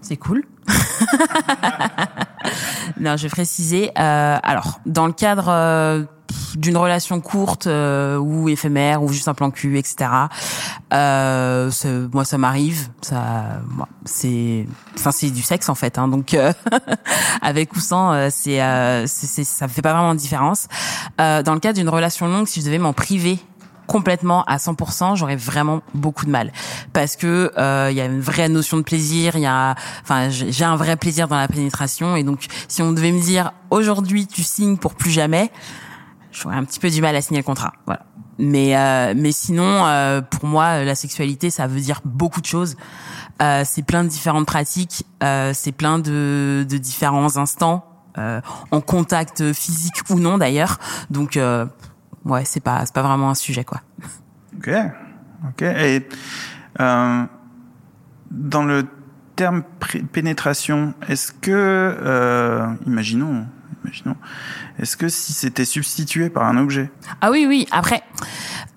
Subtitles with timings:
[0.00, 0.44] C'est cool.
[3.00, 3.90] non, je vais préciser.
[3.98, 6.04] Euh, alors, dans le cadre euh,
[6.56, 10.10] d'une relation courte euh, ou éphémère ou juste un plan cul, etc.
[10.92, 11.70] Euh,
[12.12, 12.88] moi, ça m'arrive.
[13.00, 13.60] Ça,
[14.04, 15.98] c'est, enfin, c'est du sexe en fait.
[15.98, 16.52] Hein, donc, euh,
[17.42, 18.58] avec ou sans, euh, c'est,
[19.44, 20.68] ça fait pas vraiment de différence.
[21.18, 23.38] dans le cadre d'une relation longue, si je devais m'en priver
[23.86, 26.52] complètement à 100%, j'aurais vraiment beaucoup de mal
[26.92, 30.28] parce que euh, il y a une vraie notion de plaisir, il y a enfin
[30.30, 34.26] j'ai un vrai plaisir dans la pénétration et donc si on devait me dire aujourd'hui
[34.26, 35.50] tu signes pour plus jamais,
[36.32, 37.72] j'aurais un petit peu du mal à signer le contrat.
[37.86, 38.06] Voilà.
[38.38, 42.76] Mais euh, mais sinon euh, pour moi la sexualité ça veut dire beaucoup de choses.
[43.42, 47.86] Euh, c'est plein de différentes pratiques, euh, c'est plein de de différents instants
[48.70, 50.78] en contact physique ou non d'ailleurs.
[51.08, 51.38] Donc
[52.24, 53.80] ouais, c'est pas, c'est pas vraiment un sujet, quoi.
[54.56, 54.70] Ok,
[55.48, 55.62] ok.
[55.62, 56.08] Et
[56.80, 57.24] euh,
[58.30, 58.86] dans le
[59.36, 59.62] terme
[60.12, 63.46] pénétration, est-ce que, euh, imaginons,
[63.84, 64.16] imaginons,
[64.78, 66.90] est-ce que si c'était substitué par un objet?
[67.20, 67.66] Ah oui, oui.
[67.72, 68.02] Après,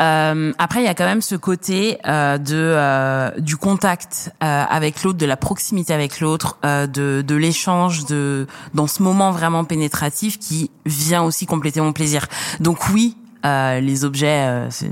[0.01, 4.63] euh, après, il y a quand même ce côté euh, de euh, du contact euh,
[4.69, 9.31] avec l'autre, de la proximité avec l'autre, euh, de, de l'échange, de dans ce moment
[9.31, 12.27] vraiment pénétratif qui vient aussi compléter mon plaisir.
[12.59, 14.89] Donc oui, euh, les objets, euh, c'est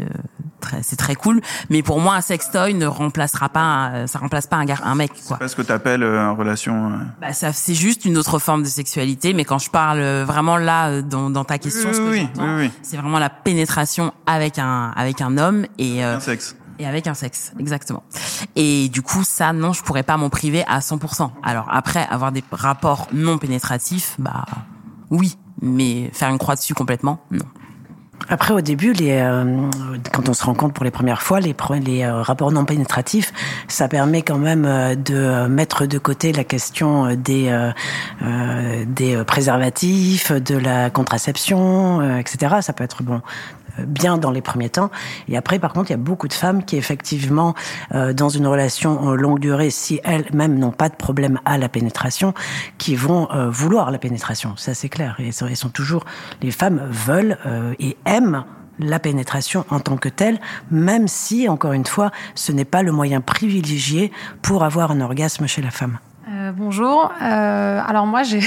[0.60, 1.42] très, c'est très cool.
[1.70, 5.12] Mais pour moi, un sextoy ne remplacera pas, ça remplace pas un gars, un mec.
[5.28, 5.38] Quoi.
[5.38, 6.92] C'est pas ce que t'appelles euh, une relation.
[7.22, 9.34] Bah, ça, c'est juste une autre forme de sexualité.
[9.34, 13.20] Mais quand je parle vraiment là dans, dans ta question, oui, oui, oui, c'est vraiment
[13.20, 16.56] la pénétration avec un avec un homme et un sexe.
[16.80, 18.04] Et avec un sexe, exactement.
[18.56, 21.30] Et du coup, ça, non, je pourrais pas m'en priver à 100%.
[21.44, 24.46] Alors après, avoir des rapports non pénétratifs, bah
[25.12, 27.46] oui, mais faire une croix dessus complètement, non.
[28.30, 29.70] Après, au début, les, euh,
[30.12, 33.34] quand on se rend compte pour les premières fois, les, les euh, rapports non pénétratifs,
[33.68, 37.72] ça permet quand même euh, de mettre de côté la question des,
[38.88, 42.56] des préservatifs, de la contraception, etc.
[42.62, 43.22] Ça peut être bon
[43.80, 44.92] bien dans les premiers temps.
[45.28, 47.54] Et après, par contre, il y a beaucoup de femmes qui, effectivement,
[47.94, 52.34] euh, dans une relation longue durée, si elles-mêmes n'ont pas de problème à la pénétration,
[52.78, 54.56] qui vont euh, vouloir la pénétration.
[54.58, 55.16] Ça, c'est clair.
[55.20, 56.06] Et elles sont toujours,
[56.42, 58.46] les femmes veulent euh, et aiment
[58.80, 60.40] la pénétration en tant que telle,
[60.72, 65.48] même si, encore une fois, ce n'est pas le moyen privilégié pour avoir un orgasme
[65.48, 66.00] chez la femme.
[66.44, 67.12] Euh, bonjour.
[67.22, 68.40] Euh, alors moi, j'ai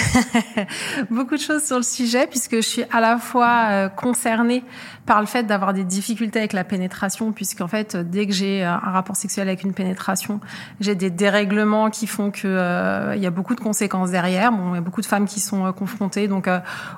[1.10, 4.64] beaucoup de choses sur le sujet puisque je suis à la fois euh, concernée
[5.06, 8.76] par le fait d'avoir des difficultés avec la pénétration, puisqu'en fait, dès que j'ai un
[8.78, 10.40] rapport sexuel avec une pénétration,
[10.80, 14.50] j'ai des dérèglements qui font que il y a beaucoup de conséquences derrière.
[14.72, 16.50] Il y a beaucoup de femmes qui sont confrontées, donc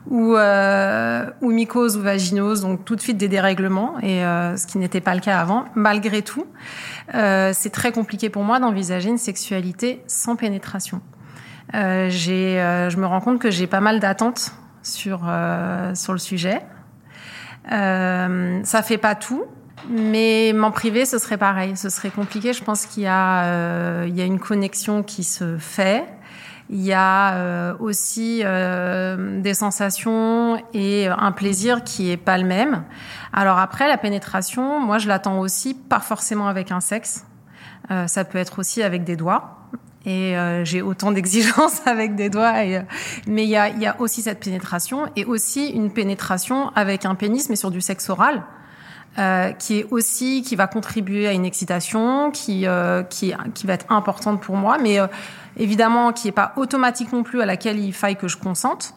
[0.08, 5.02] ou ou mycose ou vaginose, donc tout de suite des dérèglements, et ce qui n'était
[5.02, 5.66] pas le cas avant.
[5.74, 6.46] Malgré tout,
[7.12, 10.97] c'est très compliqué pour moi d'envisager une sexualité sans pénétration
[11.74, 14.52] euh, euh, je me rends compte que j'ai pas mal d'attentes
[14.82, 16.60] sur euh, sur le sujet.
[17.68, 19.44] ça fait pas tout,
[19.90, 21.76] mais m'en priver, ce serait pareil.
[21.76, 22.52] Ce serait compliqué.
[22.52, 26.06] Je pense qu'il y a il y a une connexion qui se fait.
[26.70, 32.84] Il y a aussi des sensations et un plaisir qui est pas le même.
[33.32, 37.24] Alors après, la pénétration, moi, je l'attends aussi pas forcément avec un sexe.
[38.06, 39.57] ça peut être aussi avec des doigts
[40.08, 42.64] et euh, j'ai autant d'exigences avec des doigts.
[42.64, 42.82] Et, euh,
[43.26, 47.14] mais il y a, y a, aussi cette pénétration et aussi une pénétration avec un
[47.14, 48.42] pénis, mais sur du sexe oral.
[49.18, 53.72] Euh, qui est aussi qui va contribuer à une excitation qui euh, qui qui va
[53.72, 54.98] être importante pour moi mais
[55.56, 58.94] évidemment qui est pas automatique non plus à laquelle il faille que je consente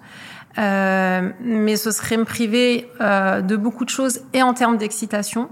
[0.57, 5.49] mais ce serait me priver de beaucoup de choses et en termes d'excitation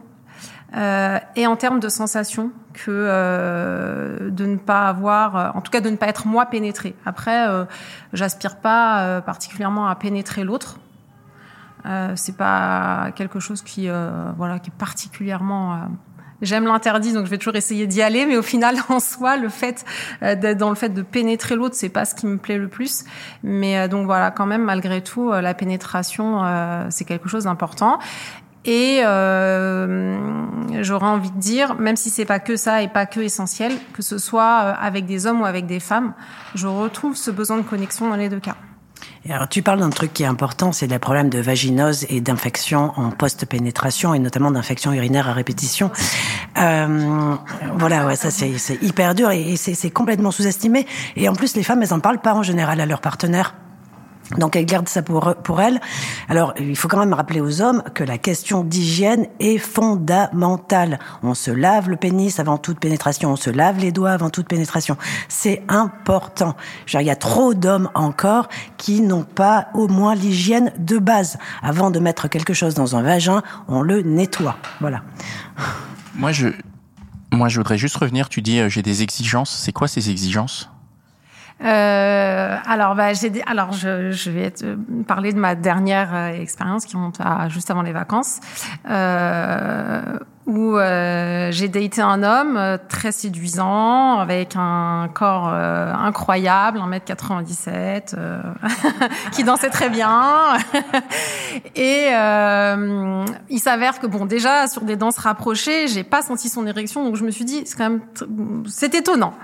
[0.75, 5.71] euh, et en termes de sensations que euh, de ne pas avoir, euh, en tout
[5.71, 6.95] cas de ne pas être moi pénétré.
[7.05, 7.65] Après, euh,
[8.13, 10.79] j'aspire pas euh, particulièrement à pénétrer l'autre.
[11.85, 13.89] Euh, c'est pas quelque chose qui,
[14.37, 15.89] voilà, qui est particulièrement.
[16.41, 19.49] J'aime l'interdit, donc je vais toujours essayer d'y aller, mais au final, en soi, le
[19.49, 19.85] fait
[20.21, 23.05] d'être dans le fait de pénétrer l'autre, c'est pas ce qui me plaît le plus.
[23.43, 26.43] Mais donc voilà, quand même, malgré tout, la pénétration,
[26.89, 27.99] c'est quelque chose d'important.
[28.65, 30.17] Et euh,
[30.81, 34.01] j'aurais envie de dire, même si c'est pas que ça et pas que essentiel, que
[34.01, 36.13] ce soit euh, avec des hommes ou avec des femmes,
[36.55, 38.55] je retrouve ce besoin de connexion dans les deux cas.
[39.29, 42.93] Alors, tu parles d'un truc qui est important, c'est le problème de vaginose et d'infection
[42.97, 45.91] en post-pénétration et notamment d'infection urinaire à répétition.
[46.57, 47.35] Euh,
[47.77, 50.85] voilà, ouais, ça c'est hyper dur et, et c'est complètement sous-estimé.
[51.15, 53.55] Et en plus, les femmes, elles en parlent pas en général à leur partenaire.
[54.37, 55.79] Donc elle garde ça pour, pour elle.
[56.27, 60.99] Alors il faut quand même rappeler aux hommes que la question d'hygiène est fondamentale.
[61.23, 64.47] On se lave le pénis avant toute pénétration, on se lave les doigts avant toute
[64.47, 64.97] pénétration.
[65.29, 66.55] C'est important.
[66.85, 71.37] Genre, il y a trop d'hommes encore qui n'ont pas au moins l'hygiène de base.
[71.63, 74.57] Avant de mettre quelque chose dans un vagin, on le nettoie.
[74.79, 75.01] Voilà.
[76.15, 76.49] Moi je,
[77.31, 78.29] moi je voudrais juste revenir.
[78.29, 79.49] Tu dis euh, j'ai des exigences.
[79.49, 80.69] C'est quoi ces exigences?
[81.61, 86.85] Euh, alors, bah, j'ai alors je, je, vais te parler de ma dernière euh, expérience
[86.85, 88.39] qui monte à juste avant les vacances.
[88.89, 90.01] Euh,
[90.49, 98.15] où euh, j'ai daté un homme euh, très séduisant, avec un corps euh, incroyable, 1m97,
[98.17, 98.41] euh,
[99.31, 100.57] qui dansait très bien.
[101.75, 102.07] et
[103.49, 107.15] il s'avère que, bon, déjà, sur des danses rapprochées, j'ai pas senti son érection, donc
[107.15, 108.01] je me suis dit, c'est quand même...
[108.67, 109.35] C'est étonnant.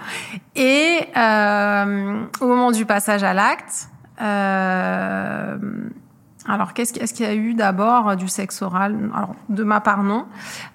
[0.56, 1.08] Et
[2.42, 3.90] au moment du passage à l'acte...
[4.22, 5.58] Euh,
[6.48, 9.10] alors, qu'est-ce qu'il y a eu d'abord euh, du sexe oral?
[9.16, 10.26] Alors, de ma part, non.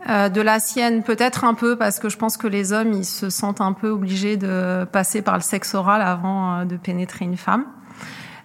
[0.09, 3.05] Euh, de la sienne, peut-être un peu, parce que je pense que les hommes, ils
[3.05, 7.25] se sentent un peu obligés de passer par le sexe oral avant euh, de pénétrer
[7.25, 7.67] une femme.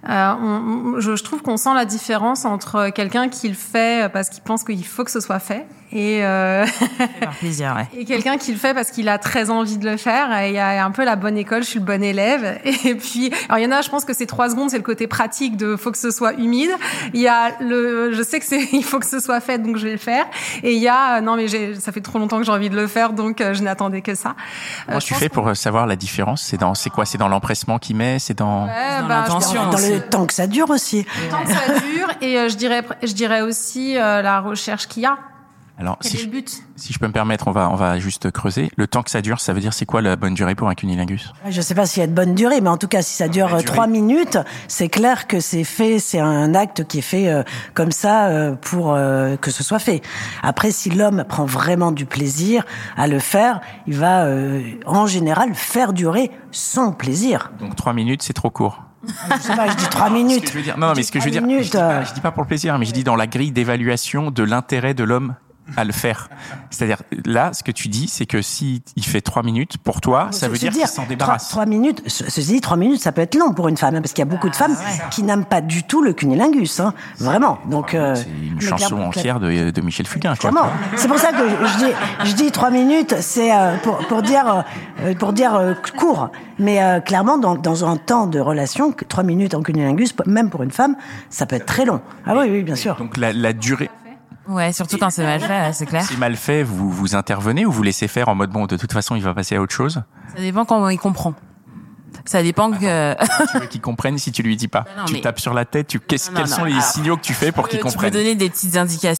[0.07, 4.43] Euh, je, je, trouve qu'on sent la différence entre quelqu'un qui le fait parce qu'il
[4.43, 6.65] pense qu'il faut que ce soit fait et, euh,
[7.39, 7.99] plaisir, ouais.
[7.99, 10.37] et quelqu'un qui le fait parce qu'il a très envie de le faire.
[10.39, 12.59] Et il y a un peu la bonne école, je suis le bon élève.
[12.85, 14.83] Et puis, alors il y en a, je pense que c'est trois secondes, c'est le
[14.83, 16.71] côté pratique de faut que ce soit humide.
[17.13, 19.77] Il y a le, je sais que c'est, il faut que ce soit fait, donc
[19.77, 20.25] je vais le faire.
[20.63, 22.87] Et il y a, non mais ça fait trop longtemps que j'ai envie de le
[22.87, 24.35] faire, donc euh, je n'attendais que ça.
[24.85, 26.43] Comment euh, tu fais pour savoir la différence?
[26.43, 27.05] C'est dans, c'est quoi?
[27.05, 28.19] C'est dans l'empressement qu'il met?
[28.19, 29.69] C'est dans, ouais, dans bah, l'intention.
[29.69, 31.05] Dans le temps que ça dure aussi.
[31.23, 34.87] Le temps que ça dure et euh, je dirais, je dirais aussi euh, la recherche
[34.87, 35.17] qu'il y a.
[35.77, 36.29] Alors, si je,
[36.77, 38.71] si je peux me permettre, on va, on va juste creuser.
[38.77, 40.73] Le temps que ça dure, ça veut dire c'est quoi la bonne durée pour un
[40.73, 41.33] cunilingus?
[41.49, 43.27] Je sais pas s'il y a de bonne durée, mais en tout cas, si ça
[43.27, 44.37] dure trois minutes,
[44.69, 47.43] c'est clair que c'est fait, c'est un acte qui est fait euh,
[47.73, 50.01] comme ça euh, pour euh, que ce soit fait.
[50.43, 52.63] Après, si l'homme prend vraiment du plaisir
[52.95, 54.27] à le faire, il va
[54.85, 57.51] en général faire durer son plaisir.
[57.59, 58.83] Donc trois minutes, c'est trop court.
[59.07, 60.49] Je sais pas, je dis trois minutes.
[60.49, 62.21] je veux dire, non, mais ce que je veux dire, je dis, pas, je dis
[62.21, 65.35] pas pour le plaisir, mais je dis dans la grille d'évaluation de l'intérêt de l'homme
[65.77, 66.29] à le faire.
[66.69, 70.29] C'est-à-dire là, ce que tu dis, c'est que si il fait trois minutes pour toi,
[70.31, 71.49] ça veut dire, qu'il s'en débarrasse.
[71.49, 74.13] Trois, minutes, ceci dit, trois minutes, ça peut être long pour une femme, hein, parce
[74.13, 74.75] qu'il y a beaucoup de femmes
[75.11, 77.59] qui n'aiment pas du tout le cunilingus, hein, vraiment.
[77.69, 80.35] Donc euh, c'est une chanson entière de, de, Michel Fugain.
[80.35, 80.69] Clairement.
[80.95, 81.91] C'est pour ça que je dis,
[82.25, 84.63] je dis trois minutes, c'est euh, pour, pour dire
[85.01, 86.29] euh, pour dire euh, court.
[86.59, 90.63] Mais euh, clairement, dans, dans un temps de relation, trois minutes en cunilingus, même pour
[90.63, 90.95] une femme,
[91.29, 92.01] ça peut être très long.
[92.25, 92.95] Ah oui, oui, bien sûr.
[92.95, 93.89] Donc la, la durée.
[94.47, 96.03] Ouais, surtout quand c'est mal fait, c'est clair.
[96.03, 98.91] Si mal fait, vous vous intervenez ou vous laissez faire en mode bon, de toute
[98.91, 100.03] façon, il va passer à autre chose?
[100.35, 101.33] Ça dépend comment il comprend.
[102.25, 103.15] Ça dépend que.
[103.51, 104.85] tu veux qu'il comprenne si tu lui dis pas?
[105.07, 105.87] tu tapes sur la tête.
[105.87, 108.11] Tu quels non, sont les signaux que tu fais pour qu'il comprenne?
[108.11, 109.17] Tu peux donner des petites indications.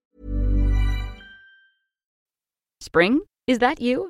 [2.81, 4.09] Spring, is that you?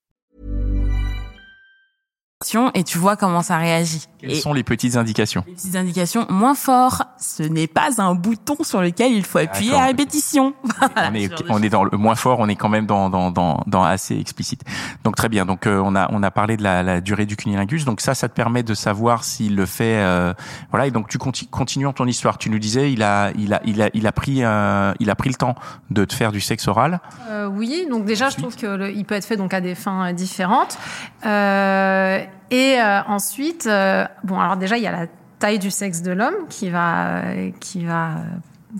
[2.73, 4.07] Et tu vois comment ça réagit.
[4.19, 7.03] Quelles sont les petites indications Les petites indications moins fort.
[7.17, 10.53] Ce n'est pas un bouton sur lequel il faut appuyer à répétition.
[10.95, 13.63] on, est, on est dans le moins fort, on est quand même dans, dans, dans,
[13.67, 14.61] dans assez explicite.
[15.03, 15.45] Donc très bien.
[15.45, 17.85] Donc euh, on a on a parlé de la, la, durée du cunilingus.
[17.85, 19.97] Donc ça, ça te permet de savoir s'il le fait.
[19.97, 20.33] Euh,
[20.69, 20.87] voilà.
[20.87, 22.37] Et donc tu continu, continuons ton histoire.
[22.37, 25.15] Tu nous disais, il a il a il a il a pris euh, il a
[25.15, 25.55] pris le temps
[25.89, 26.99] de te faire du sexe oral.
[27.29, 27.87] Euh, oui.
[27.89, 28.37] Donc déjà, Ensuite.
[28.37, 30.77] je trouve que il peut être fait donc à des fins différentes.
[31.25, 35.07] Euh, et euh, ensuite, euh, bon, alors déjà, il y a la
[35.39, 37.21] taille du sexe de l'homme qui va,
[37.59, 38.15] qui va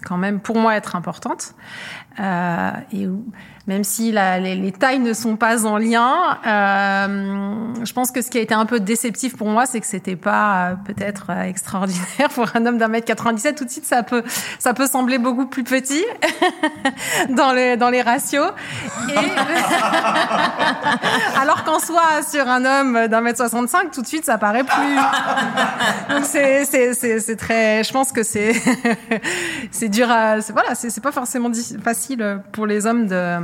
[0.06, 1.54] quand même pour moi être importante.
[2.20, 3.08] Euh, et
[3.68, 8.30] même si les, les, tailles ne sont pas en lien, euh, je pense que ce
[8.30, 12.30] qui a été un peu déceptif pour moi, c'est que c'était pas euh, peut-être extraordinaire
[12.36, 13.56] pour un homme d'un mètre 97.
[13.56, 14.24] Tout de suite, ça peut,
[14.60, 16.04] ça peut sembler beaucoup plus petit
[17.30, 18.52] dans les dans les ratios.
[21.42, 24.96] Alors qu'en soi, sur un homme d'un mètre 65, tout de suite, ça paraît plus.
[26.10, 27.84] Donc c'est très.
[27.84, 28.54] Je pense que c'est
[29.82, 30.38] c'est dur à.
[30.54, 31.50] Voilà, c'est pas forcément
[31.84, 33.38] facile pour les hommes de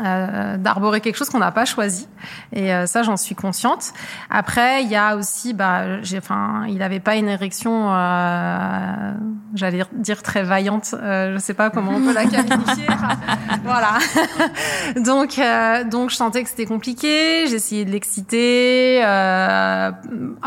[0.00, 2.08] euh, d'arborer quelque chose qu'on n'a pas choisi.
[2.52, 3.92] Et euh, ça j'en suis consciente.
[4.30, 9.12] Après il y a aussi bah j'ai enfin il n'avait pas une érection euh,
[9.54, 12.86] j'allais dire très vaillante euh, je sais pas comment on peut la qualifier.
[13.64, 13.98] Voilà.
[14.96, 17.46] Donc euh, donc je sentais que c'était compliqué.
[17.46, 19.90] J'ai essayé de l'exciter euh,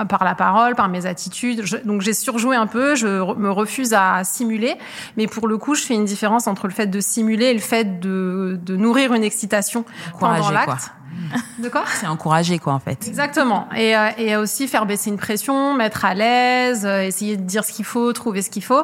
[0.09, 1.61] par la parole par mes attitudes.
[1.63, 2.95] Je, donc j'ai surjoué un peu.
[2.95, 4.75] Je me refuse à simuler.
[5.15, 7.59] Mais pour le coup je fais une différence entre le fait de simuler et le
[7.59, 9.85] fait de, de nourrir une excitation
[10.19, 10.91] pendant l'acte.
[11.59, 13.07] De quoi C'est encourager quoi en fait.
[13.07, 13.67] Exactement.
[13.75, 17.63] Et, euh, et aussi faire baisser une pression, mettre à l'aise, euh, essayer de dire
[17.63, 18.83] ce qu'il faut, trouver ce qu'il faut,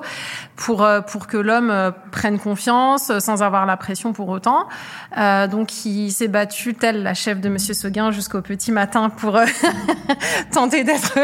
[0.55, 4.67] pour euh, pour que l'homme prenne confiance sans avoir la pression pour autant.
[5.17, 9.39] Euh, donc il s'est battu tel la chef de Monsieur Seguin jusqu'au petit matin pour
[10.51, 11.19] tenter d'être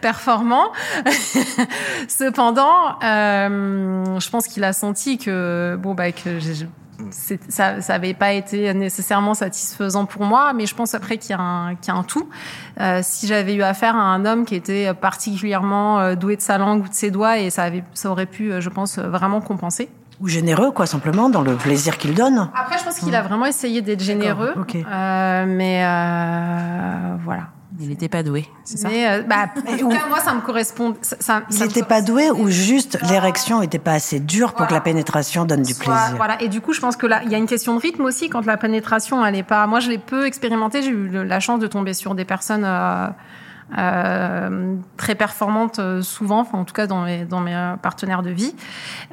[0.00, 0.72] performant.
[2.08, 6.66] Cependant, je pense qu'il a senti que bon bah que j'ai
[7.10, 11.34] ça ça avait pas été nécessairement satisfaisant pour moi mais je pense après qu'il y
[11.34, 12.28] a un qu'il y a un tout.
[12.80, 16.58] Euh, si j'avais eu affaire à un homme qui était particulièrement euh, doué de sa
[16.58, 19.88] langue ou de ses doigts et ça avait ça aurait pu je pense vraiment compenser.
[20.20, 22.48] Ou généreux quoi simplement dans le plaisir qu'il donne.
[22.54, 24.84] Après je pense qu'il a vraiment essayé d'être généreux okay.
[24.90, 27.48] euh, mais euh, voilà
[27.80, 28.88] il n'était pas doué, c'est ça?
[28.88, 30.94] Mais, euh, bah, en tout cas, moi, ça me correspond.
[31.02, 34.68] Ça, ça il n'était pas doué ou juste l'érection n'était pas assez dure pour voilà.
[34.68, 36.16] que la pénétration donne du Soit, plaisir?
[36.16, 36.40] Voilà.
[36.40, 38.28] Et du coup, je pense que là, il y a une question de rythme aussi
[38.28, 39.66] quand la pénétration, elle est pas.
[39.66, 40.82] Moi, je l'ai peu expérimenté.
[40.82, 42.64] J'ai eu la chance de tomber sur des personnes.
[42.64, 43.08] Euh,
[43.76, 48.30] euh, très performante euh, souvent, enfin en tout cas dans mes dans mes partenaires de
[48.30, 48.54] vie.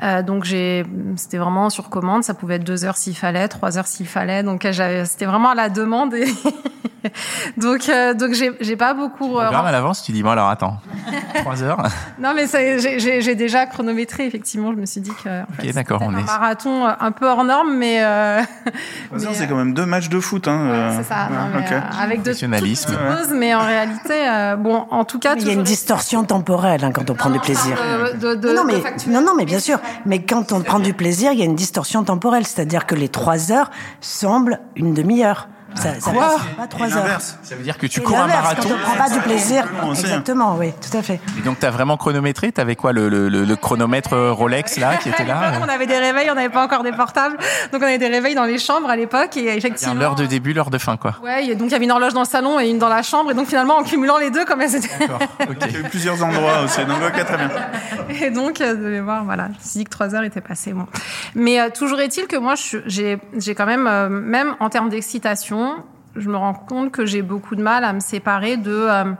[0.03, 2.23] Euh, donc j'ai, c'était vraiment sur commande.
[2.23, 4.43] Ça pouvait être deux heures s'il fallait, trois heures s'il fallait.
[4.43, 6.13] Donc c'était vraiment à la demande.
[6.13, 6.25] Et
[7.57, 9.27] donc euh, donc j'ai j'ai pas beaucoup.
[9.27, 10.77] Tu programme à l'avance, tu dis bon alors attends,
[11.35, 11.83] trois heures.
[12.19, 14.71] non mais j'ai j'ai déjà chronométré effectivement.
[14.71, 17.43] Je me suis dit que en ok d'accord on un est marathon un peu hors
[17.43, 18.03] norme, mais.
[18.03, 18.41] Euh,
[19.11, 20.69] mais c'est quand même deux matchs de foot hein.
[20.71, 21.29] Ouais, c'est ça.
[21.29, 21.75] Non, mais, okay.
[21.75, 22.93] euh, avec de Professionnalisme.
[22.93, 24.13] choses, mais en réalité
[24.57, 25.35] bon en tout cas.
[25.35, 27.77] Il y a une distorsion temporelle hein, quand on prend du plaisir.
[28.19, 29.79] De, de, non, non, mais, non, non, mais bien sûr.
[30.05, 33.09] Mais quand on prend du plaisir, il y a une distorsion temporelle, c'est-à-dire que les
[33.09, 35.47] trois heures semblent une demi-heure.
[35.75, 37.21] Ça, ça Quoi pas trois heures.
[37.21, 38.69] Ça veut dire que tu Et cours un marathon.
[38.69, 39.65] Quand on prend pas du plaisir.
[39.89, 41.19] Exactement, oui, tout à fait.
[41.37, 42.51] Et donc t'as vraiment chronométré?
[42.51, 46.29] T'avais quoi le, le, le, chronomètre Rolex là qui était là On avait des réveils,
[46.31, 47.37] on n'avait pas encore des portables,
[47.71, 49.93] donc on avait des réveils dans les chambres à l'époque et effectivement.
[49.93, 51.15] L'heure de début, l'heure de fin quoi.
[51.23, 53.31] Ouais, donc il y avait une horloge dans le salon et une dans la chambre
[53.31, 54.97] et donc finalement en cumulant les deux comme elles étaient.
[54.99, 55.19] D'accord.
[55.49, 55.57] Ok.
[55.67, 57.49] Il y a eu plusieurs endroits aussi, donc ok, très bien.
[58.21, 60.73] Et donc, euh, de voir, voilà, je me suis dit que trois heures étaient passées.
[60.73, 60.85] Bon.
[61.35, 62.53] Mais euh, toujours est-il que moi,
[62.85, 65.60] j'ai j'ai quand même, euh, même en termes d'excitation,
[66.15, 69.13] je me rends compte que j'ai beaucoup de mal à me séparer de euh,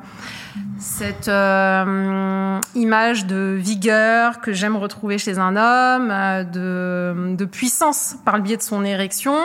[0.77, 8.37] cette euh, image de vigueur que j'aime retrouver chez un homme, euh, de, puissance par
[8.37, 9.35] le biais de son érection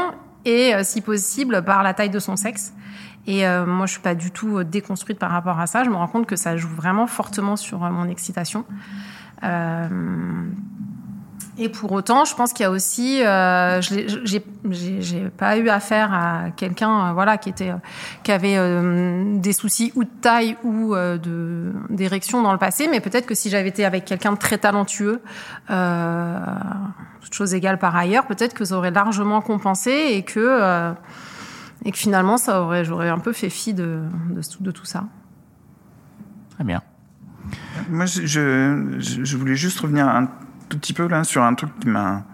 [0.45, 2.73] et, si possible, par la taille de son sexe.
[3.27, 5.83] Et moi, je suis pas du tout déconstruite par rapport à ça.
[5.83, 8.65] Je me rends compte que ça joue vraiment fortement sur mon excitation.
[11.59, 14.45] Et pour autant, je pense qu'il y a aussi, euh, j'ai j'ai-
[15.03, 17.77] j'ai pas eu affaire à quelqu'un, euh, voilà, qui était, euh,
[18.25, 22.89] qui avait euh, des soucis ou de taille ou euh, de d'érection dans le passé,
[22.91, 25.21] mais peut-être que si j'avais été avec quelqu'un de très talentueux,
[25.71, 26.39] euh,
[27.23, 30.93] toute chose égale par ailleurs, peut-être que ça aurait largement compensé et que euh,
[31.85, 35.05] et que finalement, ça aurait, j'aurais un peu fait fi de de, de tout ça.
[36.51, 36.83] Très bien.
[37.91, 40.29] Moi, je, je, je voulais juste revenir un
[40.69, 42.25] tout petit peu là sur un truc qui m'a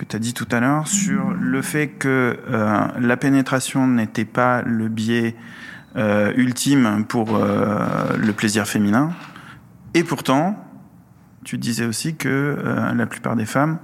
[0.00, 4.24] que tu as dit tout à l'heure sur le fait que euh, la pénétration n'était
[4.24, 5.36] pas le biais
[5.96, 9.12] euh, ultime pour euh, le plaisir féminin.
[9.92, 10.56] Et pourtant,
[11.44, 12.56] tu disais aussi que
[12.94, 13.78] la plupart des femmes,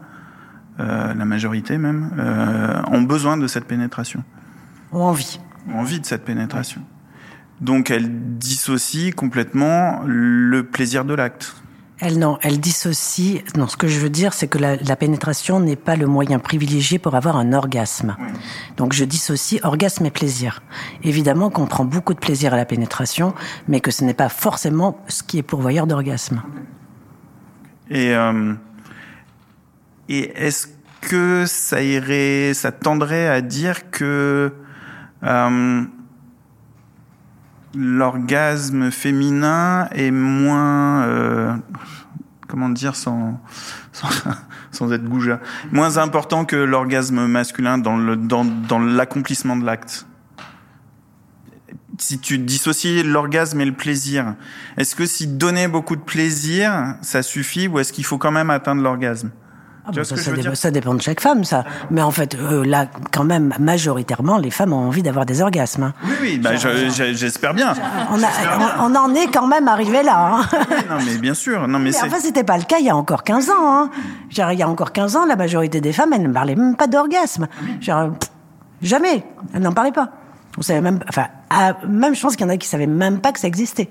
[0.79, 2.13] la majorité même,
[2.93, 4.23] ont besoin de cette pénétration,
[4.93, 5.41] Ou envie.
[5.69, 6.83] ont envie de cette pénétration.
[7.61, 11.57] Donc elle dissocie complètement le plaisir de l'acte.
[11.99, 13.43] Elle non, elle dissocie.
[13.57, 16.39] Non, ce que je veux dire, c'est que la, la pénétration n'est pas le moyen
[16.39, 18.17] privilégié pour avoir un orgasme.
[18.77, 20.63] Donc je dissocie orgasme et plaisir.
[21.03, 23.35] Évidemment qu'on prend beaucoup de plaisir à la pénétration,
[23.67, 26.43] mais que ce n'est pas forcément ce qui est pourvoyeur d'orgasme.
[27.89, 28.55] Et, euh,
[30.09, 30.69] Et est-ce
[31.01, 34.53] que ça irait, ça tendrait à dire que
[35.23, 35.83] euh,
[37.77, 41.55] l'orgasme féminin est moins, euh,
[42.49, 43.41] comment dire sans,
[43.93, 44.09] sans,
[44.71, 45.41] sans être goujat,
[45.73, 50.07] moins important que l'orgasme masculin dans le dans, dans l'accomplissement de l'acte.
[51.99, 54.35] Si tu dissocies l'orgasme et le plaisir,
[54.77, 58.51] est-ce que si donner beaucoup de plaisir, ça suffit ou est-ce qu'il faut quand même
[58.51, 59.31] atteindre l'orgasme?
[59.89, 61.65] Ah bah, ça, dé- dépend de chaque femme, ça.
[61.91, 65.85] Mais en fait, euh, là, quand même, majoritairement, les femmes ont envie d'avoir des orgasmes.
[65.85, 65.93] hein.
[66.05, 67.73] Oui, oui, bah, je- je- j'espère bien.
[68.11, 70.41] On, a- on, on en est quand même arrivé là.
[70.41, 70.49] hein.
[70.53, 71.69] Oui, non, mais bien sûr.
[71.69, 73.55] Non, mais Mais enfin, c'était pas le cas il y a encore 15 ans.
[73.63, 73.91] Hein.
[74.31, 76.75] Dire, Il y a encore 15 ans, la majorité des femmes, elles ne parlaient même
[76.77, 77.47] pas d'orgasme.
[78.83, 79.25] Jamais.
[79.55, 80.11] Elles n'en parlaient pas.
[80.59, 83.21] On savait même, enfin, ah, même je pense qu'il y en a qui savaient même
[83.21, 83.91] pas que ça existait.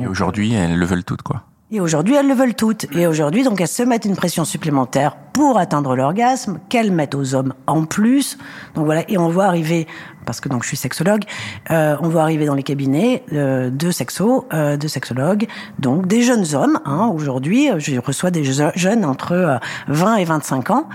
[0.00, 1.42] Et aujourd'hui, elles le veulent toutes, quoi.
[1.72, 2.86] Et aujourd'hui, elles le veulent toutes.
[2.96, 7.36] Et aujourd'hui, donc, elles se mettent une pression supplémentaire pour atteindre l'orgasme, qu'elles mettent aux
[7.36, 8.36] hommes en plus.
[8.74, 9.86] Donc voilà, et on voit arriver,
[10.26, 11.22] parce que donc je suis sexologue,
[11.70, 15.46] euh, on voit arriver dans les cabinets euh, de sexos, euh, de sexologues,
[15.78, 16.80] donc des jeunes hommes.
[16.84, 20.88] Hein, aujourd'hui, je reçois des je- jeunes entre euh, 20 et 25 ans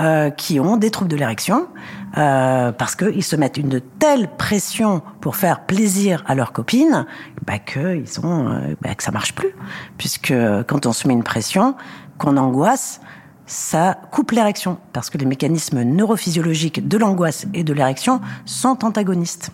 [0.00, 1.68] euh, qui ont des troubles de l'érection
[2.16, 7.06] euh, parce qu'ils se mettent une telle pression pour faire plaisir à leurs copines,
[7.46, 9.54] bah, que ils sont, euh, bah, que ça marche plus,
[9.98, 10.34] puisque
[10.66, 11.74] quand on se met une pression,
[12.18, 13.00] qu'on angoisse,
[13.46, 19.50] ça coupe l'érection, parce que les mécanismes neurophysiologiques de l'angoisse et de l'érection sont antagonistes.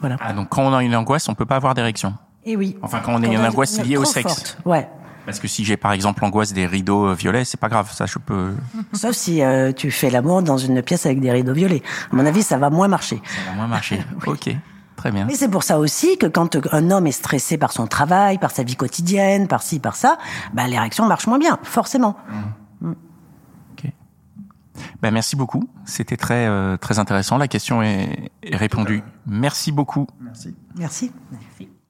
[0.00, 0.16] Voilà.
[0.20, 2.14] Ah, donc quand on a une angoisse, on peut pas avoir d'érection.
[2.44, 2.76] Et oui.
[2.82, 4.34] Enfin, quand on a une angoisse liée au sexe.
[4.34, 4.88] forte, Ouais.
[5.24, 8.06] Parce que si j'ai par exemple l'angoisse des rideaux euh, violets, c'est pas grave, ça
[8.06, 8.52] je peux.
[8.92, 11.82] Sauf si euh, tu fais l'amour dans une pièce avec des rideaux violets.
[12.10, 13.20] À mon avis, ça va moins marcher.
[13.24, 14.00] Ça va moins marcher.
[14.26, 14.54] Ok,
[14.96, 15.28] très bien.
[15.28, 18.50] Et c'est pour ça aussi que quand un homme est stressé par son travail, par
[18.50, 20.18] sa vie quotidienne, par ci, par ça,
[20.54, 22.16] bah, l'érection marche moins bien, forcément.
[25.02, 25.68] Ben, merci beaucoup.
[25.84, 27.36] C'était très euh, très intéressant.
[27.36, 29.02] La question est, est répondue.
[29.26, 30.06] Merci beaucoup.
[30.20, 30.54] Merci.
[30.76, 31.12] Merci.